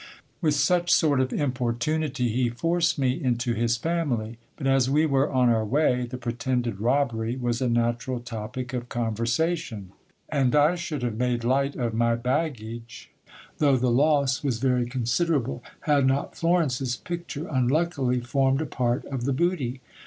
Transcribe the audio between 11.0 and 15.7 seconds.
have made light of my baggage, though the loss was very considerable,